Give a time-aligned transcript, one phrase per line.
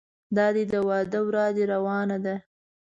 [0.35, 2.35] دادی د واده ورا دې روانه ده.